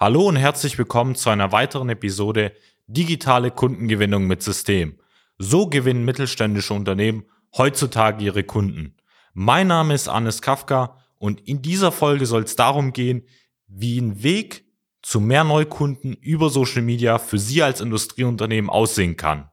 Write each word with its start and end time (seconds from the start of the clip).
Hallo 0.00 0.28
und 0.28 0.36
herzlich 0.36 0.78
willkommen 0.78 1.16
zu 1.16 1.28
einer 1.28 1.50
weiteren 1.50 1.88
Episode 1.88 2.52
Digitale 2.86 3.50
Kundengewinnung 3.50 4.28
mit 4.28 4.44
System. 4.44 4.96
So 5.38 5.66
gewinnen 5.66 6.04
mittelständische 6.04 6.72
Unternehmen 6.72 7.24
heutzutage 7.56 8.24
ihre 8.24 8.44
Kunden. 8.44 8.94
Mein 9.34 9.66
Name 9.66 9.94
ist 9.94 10.08
Anis 10.08 10.40
Kafka 10.40 10.96
und 11.18 11.40
in 11.48 11.62
dieser 11.62 11.90
Folge 11.90 12.26
soll 12.26 12.44
es 12.44 12.54
darum 12.54 12.92
gehen, 12.92 13.24
wie 13.66 14.00
ein 14.00 14.22
Weg 14.22 14.66
zu 15.02 15.18
mehr 15.18 15.42
Neukunden 15.42 16.12
über 16.12 16.48
Social 16.48 16.82
Media 16.82 17.18
für 17.18 17.40
Sie 17.40 17.64
als 17.64 17.80
Industrieunternehmen 17.80 18.70
aussehen 18.70 19.16
kann. 19.16 19.50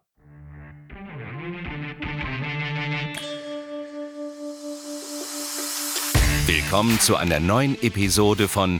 Willkommen 6.45 6.99
zu 6.99 7.15
einer 7.15 7.39
neuen 7.39 7.81
Episode 7.81 8.47
von 8.47 8.79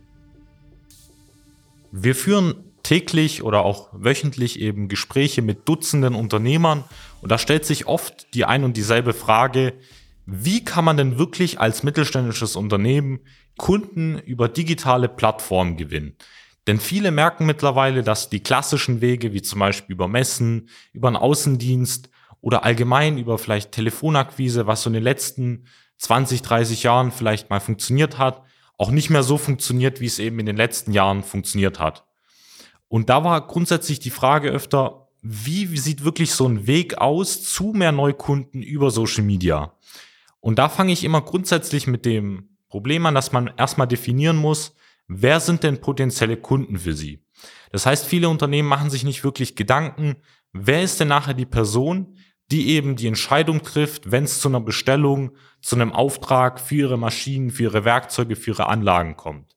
Wir 1.91 2.15
führen 2.15 2.71
täglich 2.83 3.43
oder 3.43 3.63
auch 3.63 3.89
wöchentlich 3.93 4.59
eben 4.59 4.87
Gespräche 4.87 5.41
mit 5.41 5.67
Dutzenden 5.67 6.15
Unternehmern 6.15 6.83
und 7.21 7.31
da 7.31 7.37
stellt 7.37 7.65
sich 7.65 7.85
oft 7.85 8.33
die 8.33 8.45
ein 8.45 8.63
und 8.63 8.77
dieselbe 8.77 9.13
Frage, 9.13 9.73
wie 10.25 10.63
kann 10.63 10.85
man 10.85 10.97
denn 10.97 11.17
wirklich 11.17 11.59
als 11.59 11.83
mittelständisches 11.83 12.55
Unternehmen 12.55 13.19
Kunden 13.57 14.17
über 14.19 14.47
digitale 14.47 15.09
Plattformen 15.09 15.77
gewinnen? 15.77 16.15
Denn 16.67 16.79
viele 16.79 17.11
merken 17.11 17.45
mittlerweile, 17.45 18.03
dass 18.03 18.29
die 18.29 18.41
klassischen 18.41 19.01
Wege, 19.01 19.33
wie 19.33 19.41
zum 19.41 19.59
Beispiel 19.59 19.93
über 19.93 20.07
Messen, 20.07 20.69
über 20.93 21.07
einen 21.07 21.17
Außendienst 21.17 22.09
oder 22.39 22.63
allgemein 22.63 23.17
über 23.17 23.37
vielleicht 23.37 23.71
Telefonakquise, 23.71 24.67
was 24.67 24.83
so 24.83 24.89
in 24.89 24.93
den 24.93 25.03
letzten 25.03 25.65
20, 25.97 26.41
30 26.41 26.83
Jahren 26.83 27.11
vielleicht 27.11 27.49
mal 27.49 27.59
funktioniert 27.59 28.17
hat, 28.17 28.43
auch 28.81 28.89
nicht 28.89 29.11
mehr 29.11 29.21
so 29.21 29.37
funktioniert, 29.37 30.01
wie 30.01 30.07
es 30.07 30.17
eben 30.17 30.39
in 30.39 30.47
den 30.47 30.57
letzten 30.57 30.91
Jahren 30.91 31.21
funktioniert 31.21 31.79
hat. 31.79 32.03
Und 32.87 33.09
da 33.09 33.23
war 33.23 33.45
grundsätzlich 33.45 33.99
die 33.99 34.09
Frage 34.09 34.49
öfter, 34.49 35.07
wie 35.21 35.77
sieht 35.77 36.03
wirklich 36.03 36.31
so 36.31 36.47
ein 36.47 36.65
Weg 36.65 36.97
aus 36.97 37.43
zu 37.43 37.73
mehr 37.75 37.91
Neukunden 37.91 38.63
über 38.63 38.89
Social 38.89 39.23
Media? 39.23 39.73
Und 40.39 40.57
da 40.57 40.67
fange 40.67 40.93
ich 40.93 41.03
immer 41.03 41.21
grundsätzlich 41.21 41.85
mit 41.85 42.05
dem 42.05 42.57
Problem 42.69 43.05
an, 43.05 43.13
dass 43.13 43.31
man 43.31 43.51
erstmal 43.55 43.85
definieren 43.85 44.37
muss, 44.37 44.73
wer 45.07 45.39
sind 45.39 45.61
denn 45.61 45.79
potenzielle 45.79 46.37
Kunden 46.37 46.79
für 46.79 46.95
Sie? 46.95 47.23
Das 47.71 47.85
heißt, 47.85 48.07
viele 48.07 48.29
Unternehmen 48.29 48.67
machen 48.67 48.89
sich 48.89 49.03
nicht 49.03 49.23
wirklich 49.23 49.55
Gedanken, 49.55 50.15
wer 50.53 50.81
ist 50.81 50.99
denn 50.99 51.09
nachher 51.09 51.35
die 51.35 51.45
Person, 51.45 52.17
die 52.51 52.69
eben 52.69 52.95
die 52.95 53.07
Entscheidung 53.07 53.63
trifft, 53.63 54.11
wenn 54.11 54.25
es 54.25 54.41
zu 54.41 54.49
einer 54.49 54.59
Bestellung, 54.59 55.31
zu 55.61 55.75
einem 55.75 55.93
Auftrag 55.93 56.59
für 56.59 56.75
ihre 56.75 56.97
Maschinen, 56.97 57.49
für 57.49 57.63
ihre 57.63 57.85
Werkzeuge, 57.85 58.35
für 58.35 58.51
ihre 58.51 58.67
Anlagen 58.67 59.15
kommt. 59.15 59.55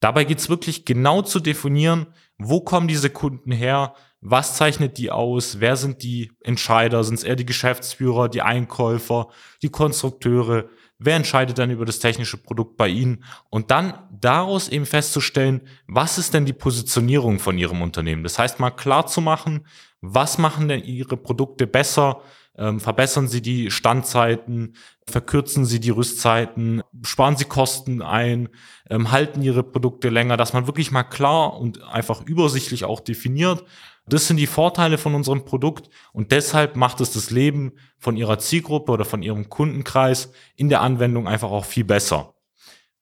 Dabei 0.00 0.24
geht 0.24 0.38
es 0.38 0.50
wirklich 0.50 0.84
genau 0.84 1.22
zu 1.22 1.40
definieren, 1.40 2.06
wo 2.36 2.60
kommen 2.60 2.88
diese 2.88 3.10
Kunden 3.10 3.52
her, 3.52 3.94
was 4.20 4.56
zeichnet 4.56 4.98
die 4.98 5.10
aus, 5.10 5.60
wer 5.60 5.76
sind 5.76 6.02
die 6.02 6.32
Entscheider, 6.42 7.04
sind 7.04 7.14
es 7.14 7.24
eher 7.24 7.36
die 7.36 7.46
Geschäftsführer, 7.46 8.28
die 8.28 8.42
Einkäufer, 8.42 9.28
die 9.62 9.68
Konstrukteure, 9.68 10.68
wer 10.98 11.16
entscheidet 11.16 11.58
dann 11.58 11.70
über 11.70 11.84
das 11.84 11.98
technische 11.98 12.36
Produkt 12.36 12.76
bei 12.76 12.88
Ihnen 12.88 13.24
und 13.50 13.70
dann 13.70 13.98
daraus 14.10 14.68
eben 14.68 14.86
festzustellen, 14.86 15.62
was 15.86 16.18
ist 16.18 16.34
denn 16.34 16.44
die 16.44 16.52
Positionierung 16.52 17.38
von 17.38 17.56
Ihrem 17.56 17.82
Unternehmen. 17.82 18.22
Das 18.22 18.38
heißt 18.38 18.58
mal 18.58 18.70
klar 18.70 19.06
zu 19.06 19.20
machen, 19.20 19.66
was 20.14 20.38
machen 20.38 20.68
denn 20.68 20.82
Ihre 20.82 21.16
Produkte 21.16 21.66
besser, 21.66 22.20
ähm, 22.58 22.80
verbessern 22.80 23.28
Sie 23.28 23.42
die 23.42 23.70
Standzeiten, 23.70 24.76
verkürzen 25.06 25.64
Sie 25.64 25.80
die 25.80 25.90
Rüstzeiten, 25.90 26.82
sparen 27.02 27.36
Sie 27.36 27.44
Kosten 27.44 28.02
ein, 28.02 28.48
ähm, 28.88 29.10
halten 29.10 29.42
Ihre 29.42 29.62
Produkte 29.62 30.08
länger, 30.08 30.36
dass 30.36 30.52
man 30.52 30.66
wirklich 30.66 30.90
mal 30.90 31.04
klar 31.04 31.58
und 31.58 31.82
einfach 31.84 32.22
übersichtlich 32.22 32.84
auch 32.84 33.00
definiert, 33.00 33.64
das 34.08 34.28
sind 34.28 34.36
die 34.36 34.46
Vorteile 34.46 34.98
von 34.98 35.14
unserem 35.14 35.44
Produkt 35.44 35.90
und 36.12 36.30
deshalb 36.30 36.76
macht 36.76 37.00
es 37.00 37.10
das 37.12 37.30
Leben 37.30 37.72
von 37.98 38.16
Ihrer 38.16 38.38
Zielgruppe 38.38 38.92
oder 38.92 39.04
von 39.04 39.22
Ihrem 39.22 39.48
Kundenkreis 39.48 40.30
in 40.54 40.68
der 40.68 40.80
Anwendung 40.80 41.26
einfach 41.26 41.50
auch 41.50 41.64
viel 41.64 41.84
besser. 41.84 42.34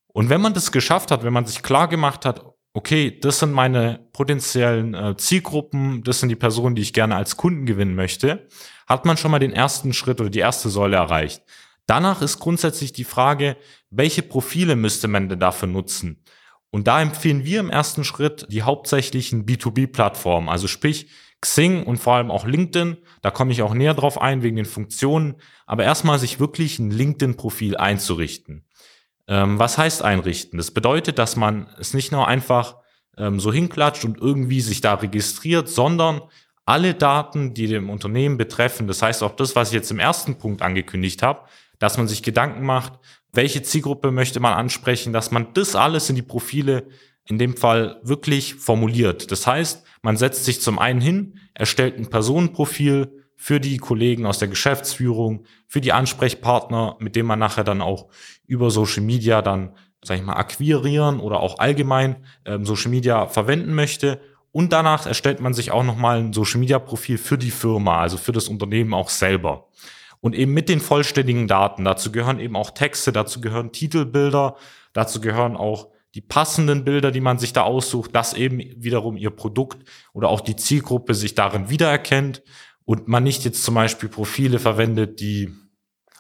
Und 0.07 0.31
wenn 0.31 0.41
man 0.41 0.55
das 0.55 0.73
geschafft 0.73 1.11
hat, 1.11 1.23
wenn 1.23 1.33
man 1.33 1.45
sich 1.45 1.63
klar 1.63 1.89
gemacht 1.89 2.25
hat, 2.25 2.54
okay, 2.75 3.19
das 3.19 3.39
sind 3.39 3.53
meine 3.53 4.07
potenziellen 4.13 4.95
äh, 4.95 5.17
Zielgruppen, 5.17 6.03
das 6.03 6.21
sind 6.21 6.29
die 6.29 6.37
Personen, 6.37 6.75
die 6.75 6.83
ich 6.83 6.93
gerne 6.93 7.17
als 7.17 7.37
Kunden 7.37 7.65
gewinnen 7.65 7.95
möchte, 7.95 8.47
hat 8.87 9.07
man 9.07 9.17
schon 9.17 9.31
mal 9.31 9.39
den 9.39 9.53
ersten 9.53 9.95
Schritt 9.95 10.21
oder 10.21 10.29
die 10.29 10.41
erste 10.41 10.69
Säule 10.69 10.97
erreicht. 10.97 11.43
Danach 11.87 12.21
ist 12.21 12.39
grundsätzlich 12.39 12.93
die 12.93 13.05
Frage, 13.05 13.57
welche 13.91 14.23
Profile 14.23 14.77
müsste 14.77 15.09
man 15.09 15.29
denn 15.29 15.41
dafür 15.41 15.69
nutzen? 15.69 16.23
Und 16.71 16.89
da 16.89 17.01
empfehlen 17.01 17.45
wir 17.45 17.61
im 17.61 17.71
ersten 17.71 18.05
Schritt 18.05 18.47
die 18.51 18.63
hauptsächlichen 18.63 19.47
B2B-Plattformen, 19.47 20.49
also 20.49 20.67
sprich 20.67 21.09
Xing 21.41 21.85
und 21.85 21.99
vor 21.99 22.15
allem 22.15 22.31
auch 22.31 22.47
LinkedIn. 22.47 22.97
Da 23.21 23.31
komme 23.31 23.53
ich 23.53 23.63
auch 23.63 23.75
näher 23.75 23.93
drauf 23.93 24.21
ein 24.21 24.43
wegen 24.43 24.57
den 24.57 24.65
Funktionen. 24.65 25.35
Aber 25.67 25.85
erstmal 25.85 26.19
sich 26.19 26.41
wirklich 26.41 26.79
ein 26.79 26.91
LinkedIn-Profil 26.91 27.77
einzurichten. 27.77 28.65
Ähm, 29.27 29.59
was 29.59 29.79
heißt 29.79 30.03
einrichten? 30.03 30.59
Das 30.59 30.71
bedeutet, 30.71 31.19
dass 31.19 31.37
man 31.37 31.67
es 31.79 31.95
nicht 31.95 32.13
nur 32.13 32.29
einfach 32.29 32.77
ähm, 33.17 33.41
so 33.41 33.53
hinklatscht 33.53 34.05
und 34.05 34.19
irgendwie 34.19 34.61
sich 34.61 34.81
da 34.81 34.95
registriert, 34.95 35.69
sondern 35.69 36.23
alle 36.67 36.95
Daten, 36.95 37.55
die 37.55 37.67
dem 37.67 37.91
Unternehmen 37.91 38.39
betreffen, 38.39 38.87
das 38.87 39.03
heißt 39.03 39.23
auch 39.23 39.37
das, 39.37 39.55
was 39.55 39.69
ich 39.69 39.75
jetzt 39.75 39.91
im 39.91 39.99
ersten 39.99 40.39
Punkt 40.39 40.63
angekündigt 40.63 41.23
habe, 41.23 41.41
dass 41.79 41.99
man 41.99 42.09
sich 42.09 42.23
Gedanken 42.23 42.65
macht, 42.65 42.95
welche 43.33 43.63
Zielgruppe 43.63 44.11
möchte 44.11 44.41
man 44.41 44.55
ansprechen, 44.55 45.13
dass 45.13 45.31
man 45.31 45.53
das 45.55 45.75
alles 45.75 46.09
in 46.09 46.17
die 46.17 46.23
Profile 46.23 46.87
in 47.27 47.39
dem 47.39 47.57
Fall 47.57 48.01
wirklich 48.03 48.55
formuliert. 48.55 49.31
Das 49.31 49.47
heißt, 49.47 49.85
man 50.03 50.17
setzt 50.17 50.45
sich 50.45 50.61
zum 50.61 50.79
einen 50.79 51.01
hin, 51.01 51.41
erstellt 51.55 51.99
ein 51.99 52.11
Personenprofil 52.11 53.24
für 53.37 53.61
die 53.61 53.79
Kollegen 53.79 54.27
aus 54.27 54.39
der 54.39 54.49
Geschäftsführung, 54.49 55.45
für 55.67 55.81
die 55.81 55.93
Ansprechpartner, 55.93 56.97
mit 56.99 57.17
denen 57.17 57.29
man 57.29 57.39
nachher 57.39 57.65
dann 57.65 57.81
auch 57.81 58.07
über 58.47 58.71
Social 58.71 59.03
Media 59.03 59.43
dann, 59.43 59.75
sag 60.03 60.19
ich 60.19 60.25
mal, 60.25 60.35
akquirieren 60.35 61.21
oder 61.21 61.41
auch 61.41 61.59
allgemein 61.59 62.17
ähm, 62.45 62.65
Social 62.65 62.91
Media 62.91 63.27
verwenden 63.27 63.75
möchte. 63.75 64.21
Und 64.53 64.73
danach 64.73 65.07
erstellt 65.07 65.41
man 65.41 65.53
sich 65.53 65.73
auch 65.73 65.83
nochmal 65.83 66.19
ein 66.19 66.33
Social 66.33 66.61
Media 66.61 66.79
Profil 66.79 67.19
für 67.19 67.37
die 67.37 67.51
Firma, 67.51 68.01
also 68.01 68.17
für 68.17 68.33
das 68.33 68.49
Unternehmen 68.49 68.95
auch 68.95 69.09
selber. 69.09 69.69
Und 70.21 70.35
eben 70.35 70.55
mit 70.55 70.69
den 70.69 70.81
vollständigen 70.81 71.49
Daten. 71.49 71.85
Dazu 71.85 72.13
gehören 72.13 72.41
eben 72.41 72.57
auch 72.57 72.71
Texte, 72.71 73.13
dazu 73.13 73.41
gehören 73.41 73.73
Titelbilder, 73.73 74.57
dazu 74.93 75.21
gehören 75.21 75.57
auch 75.57 75.89
die 76.15 76.21
passenden 76.21 76.85
Bilder, 76.85 77.11
die 77.11 77.21
man 77.21 77.39
sich 77.39 77.53
da 77.53 77.63
aussucht, 77.63 78.15
dass 78.15 78.33
eben 78.35 78.61
wiederum 78.77 79.17
ihr 79.17 79.31
Produkt 79.31 79.87
oder 80.13 80.29
auch 80.29 80.41
die 80.41 80.57
Zielgruppe 80.57 81.15
sich 81.15 81.35
darin 81.35 81.69
wiedererkennt 81.69 82.43
und 82.85 83.09
man 83.09 83.23
nicht 83.23 83.45
jetzt 83.45 83.65
zum 83.65 83.75
Beispiel 83.75 84.09
Profile 84.09 84.59
verwendet, 84.59 85.21
die 85.21 85.51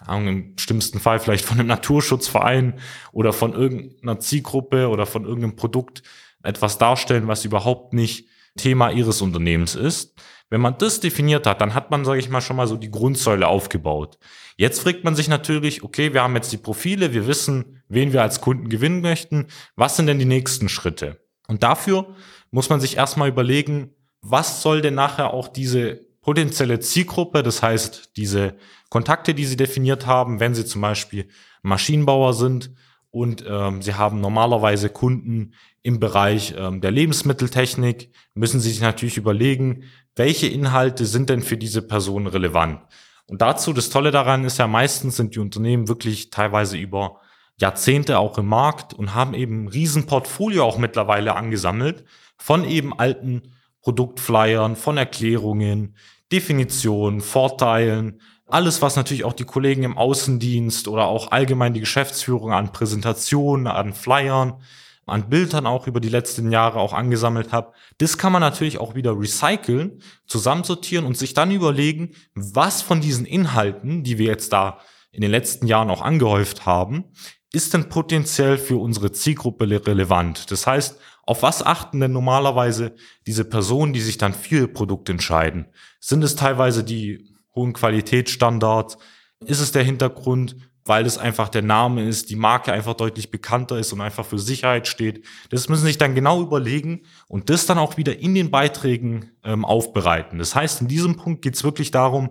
im 0.08 0.54
schlimmsten 0.58 1.00
Fall 1.00 1.18
vielleicht 1.18 1.44
von 1.44 1.58
einem 1.58 1.68
Naturschutzverein 1.68 2.78
oder 3.12 3.32
von 3.32 3.54
irgendeiner 3.54 4.18
Zielgruppe 4.18 4.88
oder 4.88 5.06
von 5.06 5.24
irgendeinem 5.24 5.56
Produkt 5.56 6.02
etwas 6.42 6.78
darstellen, 6.78 7.28
was 7.28 7.44
überhaupt 7.44 7.94
nicht 7.94 8.28
Thema 8.56 8.90
ihres 8.90 9.22
Unternehmens 9.22 9.74
ist. 9.74 10.14
Wenn 10.50 10.60
man 10.60 10.76
das 10.78 11.00
definiert 11.00 11.46
hat, 11.46 11.60
dann 11.60 11.74
hat 11.74 11.90
man, 11.90 12.04
sage 12.04 12.20
ich 12.20 12.28
mal, 12.28 12.40
schon 12.40 12.56
mal 12.56 12.66
so 12.66 12.76
die 12.76 12.90
Grundsäule 12.90 13.48
aufgebaut. 13.48 14.18
Jetzt 14.56 14.80
fragt 14.80 15.04
man 15.04 15.16
sich 15.16 15.28
natürlich, 15.28 15.82
okay, 15.82 16.12
wir 16.12 16.22
haben 16.22 16.36
jetzt 16.36 16.52
die 16.52 16.58
Profile, 16.58 17.12
wir 17.12 17.26
wissen, 17.26 17.82
wen 17.88 18.12
wir 18.12 18.22
als 18.22 18.40
Kunden 18.40 18.68
gewinnen 18.68 19.00
möchten. 19.00 19.46
Was 19.74 19.96
sind 19.96 20.06
denn 20.06 20.18
die 20.18 20.26
nächsten 20.26 20.68
Schritte? 20.68 21.18
Und 21.48 21.62
dafür 21.62 22.14
muss 22.50 22.68
man 22.68 22.80
sich 22.80 22.96
erstmal 22.96 23.28
überlegen, 23.28 23.94
was 24.20 24.62
soll 24.62 24.80
denn 24.80 24.94
nachher 24.94 25.32
auch 25.32 25.48
diese 25.48 26.06
potenzielle 26.24 26.80
Zielgruppe, 26.80 27.42
das 27.42 27.62
heißt 27.62 28.16
diese 28.16 28.56
Kontakte, 28.88 29.34
die 29.34 29.44
Sie 29.44 29.56
definiert 29.56 30.06
haben, 30.06 30.40
wenn 30.40 30.54
Sie 30.54 30.64
zum 30.64 30.80
Beispiel 30.80 31.28
Maschinenbauer 31.62 32.32
sind 32.32 32.72
und 33.10 33.44
ähm, 33.46 33.82
Sie 33.82 33.94
haben 33.94 34.20
normalerweise 34.20 34.88
Kunden 34.88 35.52
im 35.82 36.00
Bereich 36.00 36.54
ähm, 36.56 36.80
der 36.80 36.92
Lebensmitteltechnik, 36.92 38.10
müssen 38.32 38.58
Sie 38.58 38.70
sich 38.70 38.80
natürlich 38.80 39.18
überlegen, 39.18 39.84
welche 40.16 40.46
Inhalte 40.46 41.04
sind 41.04 41.28
denn 41.28 41.42
für 41.42 41.58
diese 41.58 41.82
Person 41.82 42.26
relevant. 42.26 42.80
Und 43.26 43.42
dazu, 43.42 43.74
das 43.74 43.90
Tolle 43.90 44.10
daran 44.10 44.44
ist 44.44 44.58
ja, 44.58 44.66
meistens 44.66 45.16
sind 45.16 45.34
die 45.34 45.40
Unternehmen 45.40 45.88
wirklich 45.88 46.30
teilweise 46.30 46.78
über 46.78 47.20
Jahrzehnte 47.60 48.18
auch 48.18 48.38
im 48.38 48.46
Markt 48.46 48.94
und 48.94 49.14
haben 49.14 49.34
eben 49.34 49.64
ein 49.64 49.68
Riesenportfolio 49.68 50.64
auch 50.64 50.78
mittlerweile 50.78 51.36
angesammelt 51.36 52.04
von 52.38 52.64
eben 52.64 52.98
alten 52.98 53.54
Produktflyern, 53.84 54.76
von 54.76 54.96
Erklärungen, 54.96 55.94
Definitionen, 56.34 57.20
Vorteilen, 57.20 58.20
alles, 58.46 58.82
was 58.82 58.96
natürlich 58.96 59.24
auch 59.24 59.34
die 59.34 59.44
Kollegen 59.44 59.84
im 59.84 59.96
Außendienst 59.96 60.88
oder 60.88 61.06
auch 61.06 61.30
allgemein 61.30 61.74
die 61.74 61.80
Geschäftsführung 61.80 62.52
an 62.52 62.72
Präsentationen, 62.72 63.68
an 63.68 63.94
Flyern, 63.94 64.60
an 65.06 65.28
Bildern 65.28 65.64
auch 65.64 65.86
über 65.86 66.00
die 66.00 66.08
letzten 66.08 66.50
Jahre 66.50 66.80
auch 66.80 66.92
angesammelt 66.92 67.52
habe, 67.52 67.72
das 67.98 68.18
kann 68.18 68.32
man 68.32 68.40
natürlich 68.40 68.78
auch 68.78 68.96
wieder 68.96 69.16
recyceln, 69.16 70.02
zusammensortieren 70.26 71.06
und 71.06 71.16
sich 71.16 71.34
dann 71.34 71.52
überlegen, 71.52 72.16
was 72.34 72.82
von 72.82 73.00
diesen 73.00 73.26
Inhalten, 73.26 74.02
die 74.02 74.18
wir 74.18 74.26
jetzt 74.26 74.52
da 74.52 74.80
in 75.12 75.20
den 75.20 75.30
letzten 75.30 75.68
Jahren 75.68 75.88
auch 75.88 76.02
angehäuft 76.02 76.66
haben, 76.66 77.12
ist 77.54 77.74
denn 77.74 77.88
potenziell 77.88 78.58
für 78.58 78.76
unsere 78.76 79.12
Zielgruppe 79.12 79.68
relevant? 79.86 80.50
Das 80.50 80.66
heißt, 80.66 80.98
auf 81.26 81.42
was 81.42 81.64
achten 81.64 82.00
denn 82.00 82.12
normalerweise 82.12 82.94
diese 83.26 83.44
Personen, 83.44 83.92
die 83.92 84.00
sich 84.00 84.18
dann 84.18 84.34
für 84.34 84.56
ihr 84.56 84.72
Produkt 84.72 85.08
entscheiden? 85.08 85.66
Sind 86.00 86.22
es 86.22 86.36
teilweise 86.36 86.84
die 86.84 87.34
hohen 87.54 87.72
Qualitätsstandards? 87.72 88.98
Ist 89.46 89.60
es 89.60 89.72
der 89.72 89.84
Hintergrund, 89.84 90.56
weil 90.84 91.06
es 91.06 91.16
einfach 91.16 91.48
der 91.48 91.62
Name 91.62 92.04
ist, 92.06 92.28
die 92.28 92.36
Marke 92.36 92.72
einfach 92.72 92.94
deutlich 92.94 93.30
bekannter 93.30 93.78
ist 93.78 93.92
und 93.92 94.02
einfach 94.02 94.26
für 94.26 94.38
Sicherheit 94.38 94.86
steht? 94.86 95.24
Das 95.48 95.68
müssen 95.68 95.82
Sie 95.82 95.88
sich 95.88 95.98
dann 95.98 96.14
genau 96.14 96.42
überlegen 96.42 97.02
und 97.26 97.48
das 97.48 97.64
dann 97.64 97.78
auch 97.78 97.96
wieder 97.96 98.18
in 98.18 98.34
den 98.34 98.50
Beiträgen 98.50 99.30
ähm, 99.44 99.64
aufbereiten. 99.64 100.38
Das 100.38 100.54
heißt, 100.54 100.82
in 100.82 100.88
diesem 100.88 101.16
Punkt 101.16 101.40
geht 101.40 101.54
es 101.54 101.64
wirklich 101.64 101.90
darum, 101.90 102.30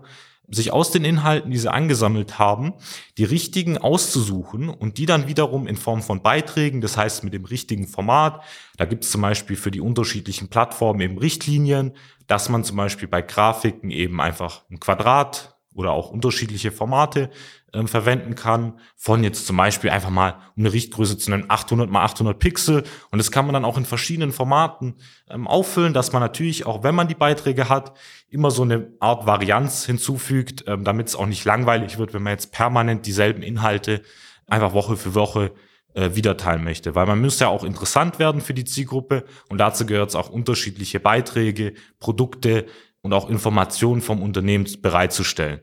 sich 0.50 0.72
aus 0.72 0.92
den 0.92 1.06
Inhalten, 1.06 1.52
die 1.52 1.58
sie 1.58 1.72
angesammelt 1.72 2.38
haben, 2.38 2.74
die 3.18 3.24
richtigen 3.24 3.78
auszusuchen 3.78 4.70
und 4.70 4.98
die 4.98 5.06
dann 5.06 5.28
wiederum 5.28 5.68
in 5.68 5.78
Form 5.78 6.02
von 6.02 6.22
Beiträgen, 6.22 6.82
das 6.82 6.98
heißt 6.98 7.24
mit 7.24 7.34
dem 7.34 7.46
richtigen 7.46 7.88
Format. 7.88 8.44
Da 8.78 8.86
gibt 8.86 9.04
es 9.04 9.12
zum 9.12 9.22
Beispiel 9.22 9.56
für 9.56 9.72
die 9.72 9.82
unterschiedlichen 9.82 10.50
Plattformen 10.50 11.02
eben 11.02 11.18
Richtlinien, 11.18 11.94
dass 12.28 12.50
man 12.50 12.64
zum 12.64 12.78
Beispiel 12.78 13.08
bei 13.08 13.22
Grafiken 13.22 13.90
eben 13.90 14.22
einfach 14.22 14.64
ein 14.70 14.80
Quadrat 14.80 15.53
oder 15.74 15.92
auch 15.92 16.10
unterschiedliche 16.10 16.72
Formate 16.72 17.30
ähm, 17.74 17.88
verwenden 17.88 18.36
kann. 18.36 18.80
Von 18.96 19.24
jetzt 19.24 19.48
zum 19.48 19.58
Beispiel 19.58 19.90
einfach 19.90 20.10
mal, 20.10 20.36
um 20.56 20.64
eine 20.64 20.74
Richtgröße 20.74 21.18
zu 21.18 21.32
nennen, 21.32 21.46
800 21.48 21.90
mal 21.90 22.04
800 22.04 22.38
Pixel. 22.38 22.84
Und 23.12 23.18
das 23.18 23.32
kann 23.32 23.46
man 23.46 23.54
dann 23.54 23.66
auch 23.66 23.78
in 23.78 23.86
verschiedenen 23.86 24.32
Formaten 24.32 24.96
ähm, 25.30 25.48
auffüllen, 25.48 25.94
dass 25.94 26.14
man 26.14 26.22
natürlich, 26.22 26.66
auch 26.66 26.84
wenn 26.84 26.96
man 26.96 27.08
die 27.08 27.16
Beiträge 27.16 27.70
hat, 27.70 27.98
immer 28.30 28.52
so 28.52 28.64
eine 28.64 28.92
Art 29.00 29.26
Varianz 29.26 29.86
hinzufügt, 29.86 30.66
ähm, 30.68 30.84
damit 30.84 31.08
es 31.08 31.16
auch 31.16 31.26
nicht 31.26 31.46
langweilig 31.46 31.98
wird, 31.98 32.14
wenn 32.14 32.24
man 32.24 32.34
jetzt 32.34 32.52
permanent 32.52 33.06
dieselben 33.06 33.42
Inhalte 33.42 34.02
einfach 34.48 34.74
Woche 34.74 34.98
für 34.98 35.16
Woche 35.16 35.52
äh, 35.94 36.16
wieder 36.16 36.38
teilen 36.38 36.64
möchte. 36.64 36.96
Weil 36.96 37.06
man 37.06 37.22
müsste 37.22 37.46
ja 37.46 37.50
auch 37.50 37.64
interessant 37.64 38.20
werden 38.20 38.42
für 38.42 38.54
die 38.54 38.66
Zielgruppe 38.66 39.26
und 39.50 39.58
dazu 39.58 39.86
gehört 39.86 40.10
es 40.10 40.16
auch 40.16 40.30
unterschiedliche 40.30 41.00
Beiträge, 41.00 41.74
Produkte 42.00 42.66
und 43.04 43.14
auch 43.14 43.30
Informationen 43.30 44.02
vom 44.02 44.24
Unternehmen 44.24 44.68
bereitzustellen. 44.82 45.62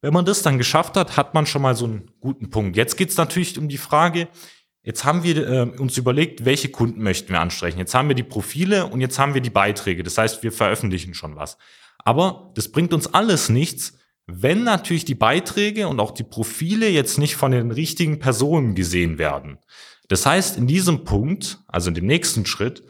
Wenn 0.00 0.14
man 0.14 0.24
das 0.24 0.42
dann 0.42 0.58
geschafft 0.58 0.96
hat, 0.96 1.16
hat 1.16 1.34
man 1.34 1.44
schon 1.44 1.60
mal 1.60 1.74
so 1.74 1.84
einen 1.84 2.10
guten 2.20 2.50
Punkt. 2.50 2.76
Jetzt 2.76 2.96
geht 2.96 3.10
es 3.10 3.16
natürlich 3.16 3.58
um 3.58 3.68
die 3.68 3.78
Frage, 3.78 4.28
jetzt 4.82 5.04
haben 5.04 5.24
wir 5.24 5.48
äh, 5.48 5.62
uns 5.62 5.98
überlegt, 5.98 6.44
welche 6.44 6.68
Kunden 6.68 7.02
möchten 7.02 7.30
wir 7.30 7.40
ansprechen. 7.40 7.78
Jetzt 7.78 7.94
haben 7.94 8.08
wir 8.08 8.14
die 8.14 8.22
Profile 8.22 8.86
und 8.86 9.00
jetzt 9.00 9.18
haben 9.18 9.34
wir 9.34 9.40
die 9.40 9.50
Beiträge. 9.50 10.04
Das 10.04 10.16
heißt, 10.16 10.42
wir 10.44 10.52
veröffentlichen 10.52 11.14
schon 11.14 11.34
was. 11.36 11.58
Aber 12.04 12.52
das 12.54 12.70
bringt 12.70 12.94
uns 12.94 13.12
alles 13.12 13.48
nichts, 13.48 13.98
wenn 14.26 14.62
natürlich 14.62 15.04
die 15.04 15.16
Beiträge 15.16 15.88
und 15.88 15.98
auch 15.98 16.12
die 16.12 16.22
Profile 16.22 16.88
jetzt 16.88 17.18
nicht 17.18 17.34
von 17.34 17.50
den 17.50 17.72
richtigen 17.72 18.20
Personen 18.20 18.76
gesehen 18.76 19.18
werden. 19.18 19.58
Das 20.06 20.26
heißt, 20.26 20.56
in 20.56 20.68
diesem 20.68 21.02
Punkt, 21.02 21.58
also 21.66 21.88
in 21.88 21.94
dem 21.94 22.06
nächsten 22.06 22.46
Schritt, 22.46 22.84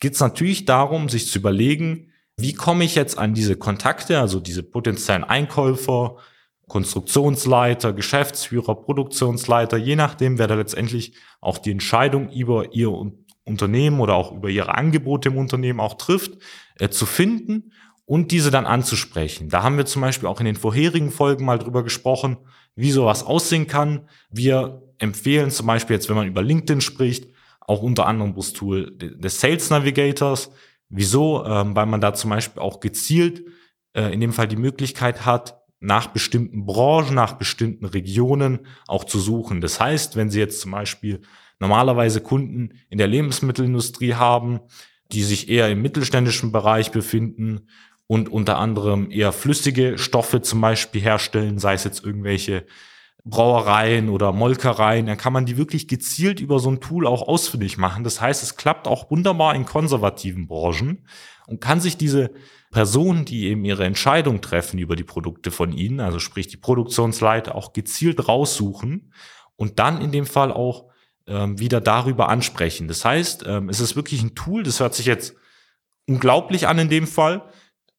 geht 0.00 0.14
es 0.14 0.20
natürlich 0.20 0.64
darum, 0.64 1.08
sich 1.08 1.28
zu 1.28 1.38
überlegen, 1.38 2.11
wie 2.36 2.54
komme 2.54 2.84
ich 2.84 2.94
jetzt 2.94 3.18
an 3.18 3.34
diese 3.34 3.56
Kontakte, 3.56 4.18
also 4.18 4.40
diese 4.40 4.62
potenziellen 4.62 5.24
Einkäufer, 5.24 6.16
Konstruktionsleiter, 6.68 7.92
Geschäftsführer, 7.92 8.74
Produktionsleiter, 8.74 9.76
je 9.76 9.96
nachdem, 9.96 10.38
wer 10.38 10.46
da 10.46 10.54
letztendlich 10.54 11.14
auch 11.40 11.58
die 11.58 11.70
Entscheidung 11.70 12.30
über 12.30 12.72
ihr 12.72 12.90
Unternehmen 13.44 14.00
oder 14.00 14.14
auch 14.14 14.32
über 14.32 14.48
ihre 14.48 14.74
Angebote 14.74 15.28
im 15.28 15.36
Unternehmen 15.36 15.80
auch 15.80 15.94
trifft, 15.94 16.38
äh, 16.78 16.88
zu 16.88 17.06
finden 17.06 17.72
und 18.04 18.30
diese 18.30 18.50
dann 18.50 18.66
anzusprechen. 18.66 19.48
Da 19.48 19.62
haben 19.62 19.76
wir 19.76 19.86
zum 19.86 20.02
Beispiel 20.02 20.28
auch 20.28 20.40
in 20.40 20.46
den 20.46 20.56
vorherigen 20.56 21.10
Folgen 21.10 21.44
mal 21.44 21.58
drüber 21.58 21.82
gesprochen, 21.82 22.38
wie 22.74 22.90
sowas 22.90 23.24
aussehen 23.24 23.66
kann. 23.66 24.08
Wir 24.30 24.82
empfehlen 24.98 25.50
zum 25.50 25.66
Beispiel 25.66 25.94
jetzt, 25.94 26.08
wenn 26.08 26.16
man 26.16 26.26
über 26.26 26.42
LinkedIn 26.42 26.80
spricht, 26.80 27.28
auch 27.60 27.82
unter 27.82 28.06
anderem 28.06 28.34
das 28.34 28.52
Tool 28.52 28.96
des 28.96 29.40
Sales 29.40 29.70
Navigators. 29.70 30.50
Wieso? 30.94 31.44
Ähm, 31.46 31.74
weil 31.74 31.86
man 31.86 32.02
da 32.02 32.12
zum 32.12 32.30
Beispiel 32.30 32.62
auch 32.62 32.80
gezielt 32.80 33.44
äh, 33.94 34.12
in 34.12 34.20
dem 34.20 34.32
Fall 34.32 34.46
die 34.46 34.56
Möglichkeit 34.56 35.24
hat, 35.24 35.58
nach 35.80 36.08
bestimmten 36.08 36.64
Branchen, 36.64 37.14
nach 37.14 37.32
bestimmten 37.32 37.86
Regionen 37.86 38.66
auch 38.86 39.04
zu 39.04 39.18
suchen. 39.18 39.60
Das 39.60 39.80
heißt, 39.80 40.14
wenn 40.16 40.30
Sie 40.30 40.38
jetzt 40.38 40.60
zum 40.60 40.70
Beispiel 40.70 41.22
normalerweise 41.58 42.20
Kunden 42.20 42.74
in 42.88 42.98
der 42.98 43.08
Lebensmittelindustrie 43.08 44.14
haben, 44.14 44.60
die 45.10 45.22
sich 45.22 45.48
eher 45.48 45.70
im 45.70 45.82
mittelständischen 45.82 46.52
Bereich 46.52 46.92
befinden 46.92 47.68
und 48.06 48.28
unter 48.28 48.58
anderem 48.58 49.10
eher 49.10 49.32
flüssige 49.32 49.98
Stoffe 49.98 50.42
zum 50.42 50.60
Beispiel 50.60 51.00
herstellen, 51.00 51.58
sei 51.58 51.74
es 51.74 51.84
jetzt 51.84 52.04
irgendwelche 52.04 52.66
Brauereien 53.24 54.08
oder 54.08 54.32
Molkereien, 54.32 55.06
dann 55.06 55.16
kann 55.16 55.32
man 55.32 55.46
die 55.46 55.56
wirklich 55.56 55.86
gezielt 55.86 56.40
über 56.40 56.58
so 56.58 56.70
ein 56.70 56.80
Tool 56.80 57.06
auch 57.06 57.22
ausfindig 57.22 57.78
machen. 57.78 58.02
Das 58.02 58.20
heißt, 58.20 58.42
es 58.42 58.56
klappt 58.56 58.88
auch 58.88 59.10
wunderbar 59.10 59.54
in 59.54 59.64
konservativen 59.64 60.48
Branchen 60.48 61.06
und 61.46 61.60
kann 61.60 61.80
sich 61.80 61.96
diese 61.96 62.32
Personen, 62.72 63.24
die 63.24 63.46
eben 63.46 63.64
ihre 63.64 63.84
Entscheidung 63.84 64.40
treffen 64.40 64.78
über 64.78 64.96
die 64.96 65.04
Produkte 65.04 65.50
von 65.50 65.72
Ihnen, 65.72 66.00
also 66.00 66.18
sprich 66.18 66.48
die 66.48 66.56
Produktionsleiter, 66.56 67.54
auch 67.54 67.72
gezielt 67.72 68.26
raussuchen 68.26 69.12
und 69.56 69.78
dann 69.78 70.00
in 70.00 70.10
dem 70.10 70.26
Fall 70.26 70.50
auch 70.50 70.86
ähm, 71.26 71.60
wieder 71.60 71.80
darüber 71.80 72.28
ansprechen. 72.28 72.88
Das 72.88 73.04
heißt, 73.04 73.44
ähm, 73.46 73.68
es 73.68 73.78
ist 73.78 73.94
wirklich 73.94 74.22
ein 74.22 74.34
Tool, 74.34 74.62
das 74.64 74.80
hört 74.80 74.94
sich 74.94 75.06
jetzt 75.06 75.36
unglaublich 76.08 76.66
an 76.66 76.78
in 76.78 76.88
dem 76.88 77.06
Fall, 77.06 77.48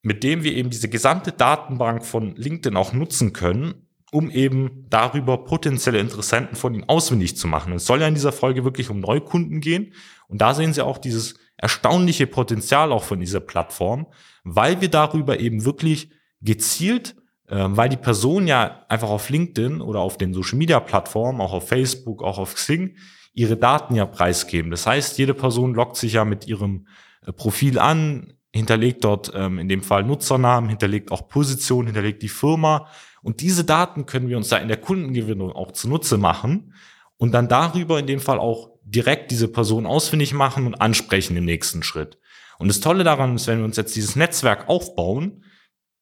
mit 0.02 0.22
dem 0.22 0.42
wir 0.42 0.52
eben 0.52 0.68
diese 0.68 0.90
gesamte 0.90 1.32
Datenbank 1.32 2.04
von 2.04 2.36
LinkedIn 2.36 2.76
auch 2.76 2.92
nutzen 2.92 3.32
können, 3.32 3.83
um 4.14 4.30
eben 4.30 4.86
darüber 4.90 5.38
potenzielle 5.38 5.98
Interessenten 5.98 6.54
von 6.54 6.72
Ihnen 6.72 6.88
auswendig 6.88 7.36
zu 7.36 7.48
machen. 7.48 7.72
Es 7.72 7.84
soll 7.84 8.00
ja 8.00 8.06
in 8.06 8.14
dieser 8.14 8.30
Folge 8.30 8.64
wirklich 8.64 8.88
um 8.88 9.00
Neukunden 9.00 9.60
gehen 9.60 9.92
und 10.28 10.40
da 10.40 10.54
sehen 10.54 10.72
Sie 10.72 10.84
auch 10.84 10.98
dieses 10.98 11.34
erstaunliche 11.56 12.28
Potenzial 12.28 12.92
auch 12.92 13.02
von 13.02 13.18
dieser 13.18 13.40
Plattform, 13.40 14.06
weil 14.44 14.80
wir 14.80 14.88
darüber 14.88 15.40
eben 15.40 15.64
wirklich 15.64 16.10
gezielt, 16.40 17.16
äh, 17.48 17.56
weil 17.70 17.88
die 17.88 17.96
Person 17.96 18.46
ja 18.46 18.84
einfach 18.88 19.10
auf 19.10 19.30
LinkedIn 19.30 19.80
oder 19.80 19.98
auf 19.98 20.16
den 20.16 20.32
Social 20.32 20.58
Media 20.58 20.78
Plattformen, 20.78 21.40
auch 21.40 21.52
auf 21.52 21.66
Facebook, 21.66 22.22
auch 22.22 22.38
auf 22.38 22.54
Xing, 22.54 22.96
ihre 23.32 23.56
Daten 23.56 23.96
ja 23.96 24.06
preisgeben. 24.06 24.70
Das 24.70 24.86
heißt, 24.86 25.18
jede 25.18 25.34
Person 25.34 25.74
loggt 25.74 25.96
sich 25.96 26.12
ja 26.12 26.24
mit 26.24 26.46
ihrem 26.46 26.86
äh, 27.26 27.32
Profil 27.32 27.80
an, 27.80 28.34
hinterlegt 28.52 29.02
dort 29.02 29.32
ähm, 29.34 29.58
in 29.58 29.68
dem 29.68 29.82
Fall 29.82 30.04
Nutzernamen, 30.04 30.70
hinterlegt 30.70 31.10
auch 31.10 31.26
Position, 31.26 31.86
hinterlegt 31.86 32.22
die 32.22 32.28
Firma. 32.28 32.86
Und 33.24 33.40
diese 33.40 33.64
Daten 33.64 34.04
können 34.04 34.28
wir 34.28 34.36
uns 34.36 34.50
da 34.50 34.58
in 34.58 34.68
der 34.68 34.76
Kundengewinnung 34.76 35.50
auch 35.50 35.72
zunutze 35.72 36.18
machen 36.18 36.74
und 37.16 37.32
dann 37.32 37.48
darüber 37.48 37.98
in 37.98 38.06
dem 38.06 38.20
Fall 38.20 38.38
auch 38.38 38.70
direkt 38.84 39.30
diese 39.30 39.48
Person 39.48 39.86
ausfindig 39.86 40.34
machen 40.34 40.66
und 40.66 40.74
ansprechen 40.74 41.36
im 41.36 41.46
nächsten 41.46 41.82
Schritt. 41.82 42.18
Und 42.58 42.68
das 42.68 42.80
Tolle 42.80 43.02
daran 43.02 43.34
ist, 43.34 43.46
wenn 43.46 43.58
wir 43.58 43.64
uns 43.64 43.78
jetzt 43.78 43.96
dieses 43.96 44.14
Netzwerk 44.14 44.68
aufbauen, 44.68 45.42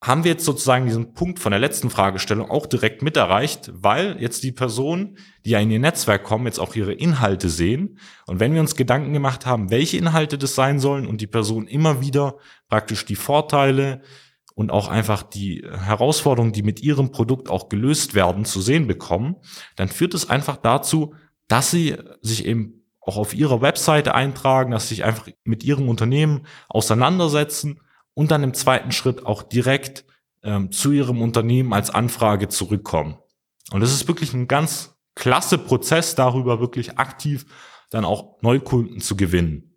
haben 0.03 0.25
wir 0.25 0.33
jetzt 0.33 0.45
sozusagen 0.45 0.87
diesen 0.87 1.15
Punkt 1.15 1.39
von 1.39 1.53
der 1.53 1.61
letzten 1.61 1.91
Fragestellung 1.91 2.51
auch 2.51 2.67
direkt 2.67 3.03
mit 3.03 3.17
erreicht, 3.17 3.71
weil 3.73 4.21
jetzt 4.21 4.43
die 4.43 4.51
Personen, 4.51 5.17
die 5.45 5.51
ja 5.51 5.61
in 5.61 5.71
ihr 5.71 5.79
Netzwerk 5.79 6.25
kommen, 6.25 6.47
jetzt 6.47 6.59
auch 6.59 6.75
ihre 6.75 6.93
Inhalte 6.93 7.49
sehen. 7.49 7.99
Und 8.27 8.41
wenn 8.41 8.53
wir 8.53 8.61
uns 8.61 8.75
Gedanken 8.75 9.13
gemacht 9.13 9.47
haben, 9.47 9.71
welche 9.71 9.97
Inhalte 9.97 10.39
das 10.39 10.57
sein 10.57 10.81
sollen 10.81 11.07
und 11.07 11.21
die 11.21 11.29
Person 11.29 11.69
immer 11.69 12.01
wieder 12.01 12.35
praktisch 12.69 13.05
die 13.05 13.15
Vorteile 13.15 14.03
und 14.55 14.71
auch 14.71 14.89
einfach 14.89 15.23
die 15.23 15.65
Herausforderungen, 15.65 16.53
die 16.53 16.63
mit 16.63 16.83
ihrem 16.83 17.11
Produkt 17.11 17.49
auch 17.49 17.69
gelöst 17.69 18.15
werden, 18.15 18.45
zu 18.45 18.61
sehen 18.61 18.87
bekommen, 18.87 19.37
dann 19.77 19.89
führt 19.89 20.15
es 20.15 20.29
einfach 20.29 20.57
dazu, 20.57 21.15
dass 21.49 21.71
sie 21.71 21.97
sich 22.21 22.45
eben 22.47 22.85
auch 23.01 23.17
auf 23.17 23.35
ihrer 23.35 23.61
Webseite 23.61 24.15
eintragen, 24.15 24.71
dass 24.71 24.89
sie 24.89 24.97
sich 24.97 25.05
einfach 25.05 25.29
mit 25.45 25.65
ihrem 25.65 25.89
Unternehmen 25.89 26.47
auseinandersetzen 26.69 27.81
und 28.15 28.31
dann 28.31 28.45
im 28.45 28.55
zweiten 28.55 28.93
Schritt 28.93 29.27
auch 29.27 29.43
direkt 29.43 30.05
ähm, 30.43 30.71
zu 30.71 30.93
ihrem 30.93 31.21
Unternehmen 31.21 31.73
als 31.73 31.91
Anfrage 31.91 32.49
zurückkommen. 32.49 33.19
Und 33.73 33.81
das 33.81 33.93
ist 33.93 34.07
wirklich 34.09 34.35
ein 34.35 34.49
ganz 34.49 34.97
klasse 35.15 35.59
Prozess, 35.59 36.15
darüber 36.15 36.61
wirklich 36.61 36.99
aktiv 36.99 37.47
dann 37.91 38.05
auch 38.05 38.41
Neukunden 38.41 39.01
zu 39.01 39.17
gewinnen. 39.17 39.72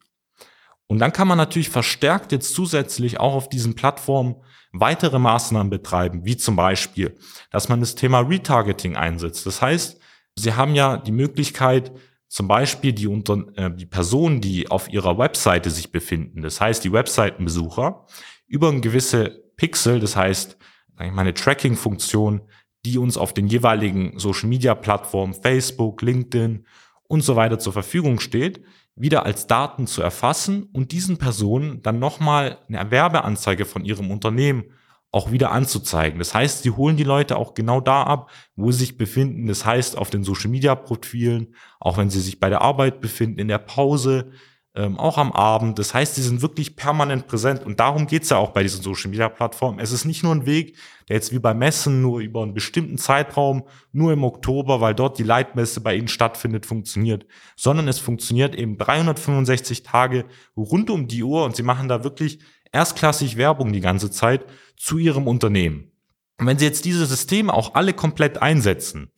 Und 0.87 0.99
dann 0.99 1.13
kann 1.13 1.27
man 1.27 1.37
natürlich 1.37 1.69
verstärkt 1.69 2.31
jetzt 2.31 2.53
zusätzlich 2.53 3.19
auch 3.19 3.33
auf 3.33 3.49
diesen 3.49 3.75
Plattformen 3.75 4.35
weitere 4.71 5.19
Maßnahmen 5.19 5.69
betreiben, 5.69 6.25
wie 6.25 6.37
zum 6.37 6.55
Beispiel, 6.55 7.15
dass 7.49 7.69
man 7.69 7.79
das 7.79 7.95
Thema 7.95 8.19
Retargeting 8.19 8.95
einsetzt. 8.95 9.45
Das 9.45 9.61
heißt, 9.61 9.99
Sie 10.37 10.53
haben 10.53 10.75
ja 10.75 10.97
die 10.97 11.13
Möglichkeit, 11.13 11.93
zum 12.27 12.47
Beispiel 12.47 12.91
die, 12.91 13.07
unter, 13.07 13.45
äh, 13.55 13.71
die 13.73 13.85
Personen, 13.85 14.41
die 14.41 14.69
auf 14.69 14.91
ihrer 14.91 15.17
Webseite 15.17 15.71
sich 15.71 15.91
befinden, 15.91 16.41
das 16.41 16.59
heißt 16.59 16.83
die 16.83 16.91
Webseitenbesucher, 16.91 18.05
über 18.47 18.69
ein 18.69 18.81
gewisse 18.81 19.43
Pixel, 19.55 19.99
das 19.99 20.15
heißt 20.15 20.57
eine 20.97 21.33
Tracking-Funktion, 21.33 22.41
die 22.85 22.97
uns 22.97 23.17
auf 23.17 23.33
den 23.33 23.47
jeweiligen 23.47 24.19
Social-Media-Plattformen, 24.19 25.33
Facebook, 25.33 26.01
LinkedIn 26.01 26.65
und 27.07 27.21
so 27.21 27.35
weiter 27.35 27.59
zur 27.59 27.73
Verfügung 27.73 28.19
steht, 28.19 28.61
wieder 28.95 29.25
als 29.25 29.47
Daten 29.47 29.87
zu 29.87 30.01
erfassen 30.01 30.69
und 30.73 30.91
diesen 30.91 31.17
Personen 31.17 31.81
dann 31.81 31.99
nochmal 31.99 32.59
eine 32.67 32.91
Werbeanzeige 32.91 33.65
von 33.65 33.83
ihrem 33.83 34.11
Unternehmen 34.11 34.65
auch 35.11 35.31
wieder 35.31 35.51
anzuzeigen. 35.51 36.19
Das 36.19 36.33
heißt, 36.33 36.63
sie 36.63 36.71
holen 36.71 36.97
die 36.97 37.03
Leute 37.03 37.37
auch 37.37 37.53
genau 37.53 37.79
da 37.79 38.03
ab, 38.03 38.31
wo 38.57 38.71
sie 38.71 38.79
sich 38.79 38.97
befinden. 38.97 39.47
Das 39.47 39.65
heißt, 39.65 39.97
auf 39.97 40.09
den 40.09 40.25
Social 40.25 40.49
Media 40.49 40.75
Profilen, 40.75 41.55
auch 41.79 41.97
wenn 41.97 42.09
sie 42.09 42.19
sich 42.19 42.39
bei 42.39 42.49
der 42.49 42.61
Arbeit 42.61 42.99
befinden, 42.99 43.39
in 43.39 43.47
der 43.47 43.59
Pause, 43.59 44.31
ähm, 44.75 44.99
auch 44.99 45.17
am 45.17 45.31
Abend. 45.31 45.79
Das 45.79 45.93
heißt, 45.93 46.15
sie 46.15 46.21
sind 46.21 46.41
wirklich 46.41 46.75
permanent 46.75 47.27
präsent 47.27 47.65
und 47.65 47.79
darum 47.79 48.07
geht's 48.07 48.29
ja 48.29 48.37
auch 48.37 48.51
bei 48.51 48.61
diesen 48.61 48.83
Social 48.83 49.09
Media 49.09 49.29
Plattformen. 49.29 49.79
Es 49.79 49.91
ist 49.91 50.05
nicht 50.05 50.23
nur 50.23 50.35
ein 50.35 50.45
Weg, 50.45 50.77
der 51.07 51.15
jetzt 51.15 51.31
wie 51.31 51.39
bei 51.39 51.53
Messen 51.53 52.01
nur 52.01 52.19
über 52.19 52.43
einen 52.43 52.53
bestimmten 52.53 52.97
Zeitraum, 52.97 53.63
nur 53.93 54.11
im 54.11 54.23
Oktober, 54.23 54.81
weil 54.81 54.93
dort 54.93 55.17
die 55.17 55.23
Leitmesse 55.23 55.81
bei 55.81 55.95
Ihnen 55.95 56.09
stattfindet, 56.09 56.65
funktioniert, 56.65 57.25
sondern 57.55 57.87
es 57.87 57.99
funktioniert 57.99 58.55
eben 58.55 58.77
365 58.77 59.83
Tage 59.83 60.25
rund 60.57 60.89
um 60.89 61.07
die 61.07 61.23
Uhr 61.23 61.45
und 61.45 61.55
Sie 61.55 61.63
machen 61.63 61.87
da 61.87 62.03
wirklich 62.03 62.39
erstklassig 62.71 63.37
Werbung 63.37 63.71
die 63.71 63.81
ganze 63.81 64.11
Zeit 64.11 64.45
zu 64.75 64.97
Ihrem 64.97 65.27
Unternehmen. 65.27 65.91
Und 66.37 66.47
wenn 66.47 66.59
Sie 66.59 66.65
jetzt 66.65 66.83
diese 66.83 67.05
Systeme 67.05 67.53
auch 67.53 67.75
alle 67.75 67.93
komplett 67.93 68.41
einsetzen, 68.41 69.09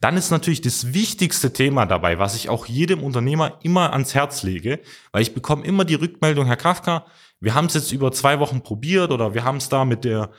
dann 0.00 0.16
ist 0.16 0.30
natürlich 0.30 0.60
das 0.60 0.92
wichtigste 0.92 1.52
Thema 1.52 1.86
dabei, 1.86 2.18
was 2.18 2.34
ich 2.34 2.48
auch 2.48 2.66
jedem 2.66 3.02
Unternehmer 3.02 3.58
immer 3.62 3.92
ans 3.92 4.14
Herz 4.14 4.42
lege, 4.42 4.80
weil 5.12 5.22
ich 5.22 5.34
bekomme 5.34 5.64
immer 5.64 5.84
die 5.84 5.94
Rückmeldung, 5.94 6.46
Herr 6.46 6.56
Kafka, 6.56 7.06
wir 7.40 7.54
haben 7.54 7.66
es 7.66 7.74
jetzt 7.74 7.92
über 7.92 8.12
zwei 8.12 8.40
Wochen 8.40 8.62
probiert 8.62 9.10
oder 9.10 9.34
wir 9.34 9.44
haben 9.44 9.58
es 9.58 9.68
da 9.68 9.84
mit 9.84 10.04
der, 10.04 10.30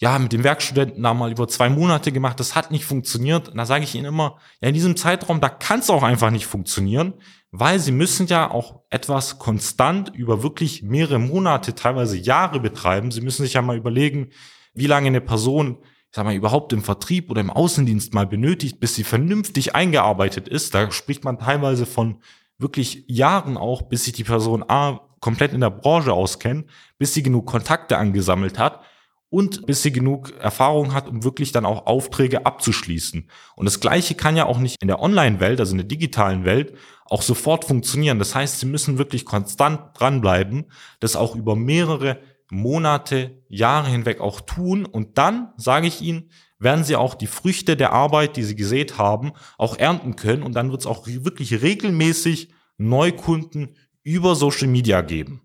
ja, 0.00 0.18
mit 0.18 0.32
dem 0.32 0.44
Werkstudenten 0.44 1.02
da 1.02 1.14
mal 1.14 1.30
über 1.30 1.46
zwei 1.46 1.68
Monate 1.68 2.10
gemacht, 2.10 2.40
das 2.40 2.54
hat 2.54 2.70
nicht 2.70 2.84
funktioniert. 2.84 3.48
Und 3.50 3.56
da 3.56 3.66
sage 3.66 3.84
ich 3.84 3.94
Ihnen 3.94 4.06
immer, 4.06 4.38
ja, 4.60 4.68
in 4.68 4.74
diesem 4.74 4.96
Zeitraum, 4.96 5.40
da 5.40 5.48
kann 5.48 5.80
es 5.80 5.90
auch 5.90 6.02
einfach 6.02 6.30
nicht 6.30 6.46
funktionieren, 6.46 7.14
weil 7.50 7.78
Sie 7.78 7.92
müssen 7.92 8.26
ja 8.26 8.50
auch 8.50 8.80
etwas 8.90 9.38
konstant 9.38 10.10
über 10.14 10.42
wirklich 10.42 10.82
mehrere 10.82 11.18
Monate, 11.18 11.74
teilweise 11.74 12.16
Jahre 12.16 12.60
betreiben. 12.60 13.10
Sie 13.10 13.20
müssen 13.20 13.42
sich 13.42 13.52
ja 13.52 13.62
mal 13.62 13.76
überlegen, 13.76 14.30
wie 14.74 14.86
lange 14.86 15.08
eine 15.08 15.20
Person 15.20 15.78
ich 16.12 16.16
sag 16.16 16.26
mal, 16.26 16.34
überhaupt 16.34 16.74
im 16.74 16.82
Vertrieb 16.82 17.30
oder 17.30 17.40
im 17.40 17.48
Außendienst 17.48 18.12
mal 18.12 18.26
benötigt, 18.26 18.80
bis 18.80 18.94
sie 18.94 19.02
vernünftig 19.02 19.74
eingearbeitet 19.74 20.46
ist. 20.46 20.74
Da 20.74 20.90
spricht 20.90 21.24
man 21.24 21.38
teilweise 21.38 21.86
von 21.86 22.18
wirklich 22.58 23.06
Jahren 23.08 23.56
auch, 23.56 23.80
bis 23.80 24.04
sich 24.04 24.12
die 24.12 24.24
Person 24.24 24.62
A 24.68 25.00
komplett 25.20 25.54
in 25.54 25.62
der 25.62 25.70
Branche 25.70 26.12
auskennt, 26.12 26.66
bis 26.98 27.14
sie 27.14 27.22
genug 27.22 27.46
Kontakte 27.46 27.96
angesammelt 27.96 28.58
hat 28.58 28.82
und 29.30 29.64
bis 29.64 29.80
sie 29.80 29.90
genug 29.90 30.38
Erfahrung 30.38 30.92
hat, 30.92 31.08
um 31.08 31.24
wirklich 31.24 31.50
dann 31.50 31.64
auch 31.64 31.86
Aufträge 31.86 32.44
abzuschließen. 32.44 33.30
Und 33.56 33.64
das 33.64 33.80
Gleiche 33.80 34.14
kann 34.14 34.36
ja 34.36 34.44
auch 34.44 34.58
nicht 34.58 34.82
in 34.82 34.88
der 34.88 35.00
Online-Welt, 35.00 35.60
also 35.60 35.72
in 35.72 35.78
der 35.78 35.86
digitalen 35.86 36.44
Welt, 36.44 36.74
auch 37.06 37.22
sofort 37.22 37.64
funktionieren. 37.64 38.18
Das 38.18 38.34
heißt, 38.34 38.60
sie 38.60 38.66
müssen 38.66 38.98
wirklich 38.98 39.24
konstant 39.24 39.80
dranbleiben, 39.94 40.66
das 41.00 41.16
auch 41.16 41.34
über 41.34 41.56
mehrere 41.56 42.18
Monate, 42.52 43.42
Jahre 43.48 43.88
hinweg 43.88 44.20
auch 44.20 44.40
tun. 44.42 44.84
Und 44.84 45.16
dann, 45.16 45.52
sage 45.56 45.86
ich 45.86 46.02
Ihnen, 46.02 46.30
werden 46.58 46.84
Sie 46.84 46.96
auch 46.96 47.14
die 47.14 47.26
Früchte 47.26 47.76
der 47.76 47.92
Arbeit, 47.92 48.36
die 48.36 48.44
Sie 48.44 48.54
gesät 48.54 48.98
haben, 48.98 49.32
auch 49.56 49.78
ernten 49.78 50.16
können. 50.16 50.42
Und 50.42 50.54
dann 50.54 50.70
wird 50.70 50.82
es 50.82 50.86
auch 50.86 51.06
wirklich 51.06 51.62
regelmäßig 51.62 52.50
Neukunden 52.76 53.76
über 54.02 54.34
Social 54.34 54.68
Media 54.68 55.00
geben. 55.00 55.42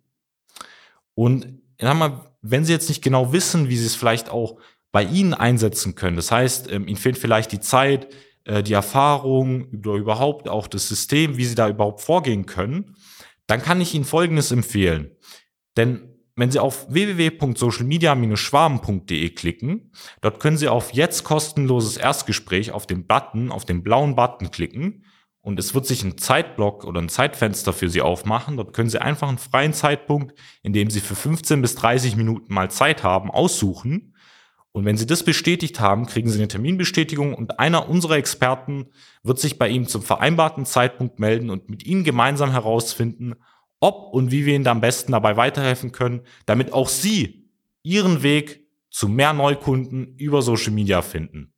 Und 1.16 1.62
wenn 2.42 2.66
Sie 2.66 2.74
jetzt 2.74 2.90
nicht 2.90 3.02
genau 3.02 3.32
wissen, 3.32 3.70
wie 3.70 3.78
Sie 3.78 3.86
es 3.86 3.96
vielleicht 3.96 4.30
auch 4.30 4.58
bei 4.92 5.04
Ihnen 5.04 5.34
einsetzen 5.34 5.96
können, 5.96 6.18
das 6.18 6.32
heißt, 6.32 6.72
ähm, 6.72 6.88
Ihnen 6.88 6.98
fehlt 6.98 7.18
vielleicht 7.18 7.52
die 7.52 7.60
Zeit, 7.62 8.14
äh, 8.44 8.64
die 8.64 8.74
Erfahrung 8.74 9.70
oder 9.74 9.94
überhaupt 9.94 10.50
auch 10.50 10.68
das 10.68 10.90
System, 10.90 11.38
wie 11.38 11.46
Sie 11.46 11.56
da 11.56 11.70
überhaupt 11.70 12.02
vorgehen 12.02 12.46
können, 12.46 12.96
dann 13.46 13.62
kann 13.62 13.80
ich 13.80 13.94
Ihnen 13.94 14.06
Folgendes 14.06 14.52
empfehlen. 14.52 15.12
Denn 15.78 16.17
wenn 16.38 16.52
Sie 16.52 16.60
auf 16.60 16.86
www.socialmedia-schwaben.de 16.90 19.30
klicken, 19.32 19.92
dort 20.22 20.40
können 20.40 20.58
Sie 20.58 20.70
auf 20.70 20.94
jetzt 20.94 21.24
kostenloses 21.24 21.98
Erstgespräch 21.98 22.72
auf 22.72 22.88
den 22.88 23.08
Button, 23.08 23.52
auf 23.52 23.66
den 23.66 23.84
blauen 23.84 24.16
Button 24.16 24.52
klicken 24.52 25.04
und 25.48 25.60
es 25.60 25.74
wird 25.74 25.86
sich 25.86 26.04
ein 26.04 26.18
Zeitblock 26.18 26.84
oder 26.84 27.02
ein 27.02 27.08
Zeitfenster 27.08 27.72
für 27.72 27.90
Sie 27.90 28.02
aufmachen. 28.02 28.58
Dort 28.58 28.74
können 28.74 28.90
Sie 28.90 29.02
einfach 29.02 29.30
einen 29.30 29.38
freien 29.38 29.72
Zeitpunkt, 29.72 30.38
in 30.62 30.74
dem 30.74 30.90
Sie 30.90 31.00
für 31.00 31.16
15 31.16 31.62
bis 31.62 31.76
30 31.76 32.18
Minuten 32.18 32.54
mal 32.54 32.70
Zeit 32.70 33.04
haben, 33.04 33.32
aussuchen. 33.32 34.14
Und 34.74 34.84
wenn 34.84 34.98
Sie 34.98 35.06
das 35.06 35.24
bestätigt 35.24 35.80
haben, 35.80 36.06
kriegen 36.06 36.30
Sie 36.30 36.38
eine 36.38 36.50
Terminbestätigung 36.50 37.34
und 37.34 37.60
einer 37.60 37.88
unserer 37.88 38.18
Experten 38.18 38.88
wird 39.24 39.40
sich 39.40 39.58
bei 39.58 39.70
Ihnen 39.70 39.88
zum 39.88 40.04
vereinbarten 40.04 40.66
Zeitpunkt 40.66 41.18
melden 41.18 41.50
und 41.50 41.70
mit 41.70 41.86
Ihnen 41.86 42.04
gemeinsam 42.04 42.52
herausfinden, 42.52 43.36
ob 43.80 44.14
und 44.14 44.32
wie 44.32 44.46
wir 44.46 44.56
Ihnen 44.56 44.68
am 44.68 44.82
besten 44.82 45.12
dabei 45.12 45.38
weiterhelfen 45.38 45.92
können, 45.92 46.22
damit 46.46 46.74
auch 46.74 46.90
Sie 46.90 47.50
Ihren 47.84 48.24
Weg 48.24 48.68
zu 48.90 49.08
mehr 49.08 49.34
Neukunden 49.34 50.16
über 50.18 50.42
Social 50.42 50.72
Media 50.72 51.02
finden. 51.02 51.54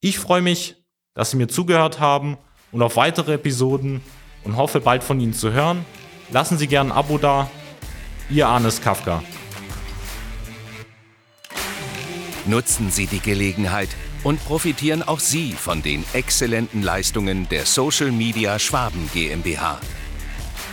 Ich 0.00 0.18
freue 0.18 0.42
mich, 0.42 0.76
dass 1.14 1.30
Sie 1.30 1.36
mir 1.36 1.48
zugehört 1.48 1.98
haben 1.98 2.36
und 2.72 2.82
auf 2.82 2.96
weitere 2.96 3.34
Episoden 3.34 4.02
und 4.44 4.56
hoffe 4.56 4.80
bald 4.80 5.02
von 5.02 5.18
Ihnen 5.18 5.32
zu 5.32 5.52
hören. 5.52 5.84
Lassen 6.30 6.58
Sie 6.58 6.66
gerne 6.66 6.90
ein 6.90 6.96
Abo 6.96 7.18
da. 7.18 7.50
Ihr 8.28 8.48
Arnes 8.48 8.82
Kafka. 8.82 9.22
Nutzen 12.44 12.90
Sie 12.90 13.06
die 13.06 13.20
Gelegenheit 13.20 13.88
und 14.22 14.44
profitieren 14.44 15.02
auch 15.02 15.20
Sie 15.20 15.52
von 15.52 15.82
den 15.82 16.04
exzellenten 16.12 16.82
Leistungen 16.82 17.48
der 17.48 17.64
Social 17.66 18.12
Media 18.12 18.58
Schwaben 18.58 19.08
GmbH. 19.12 19.80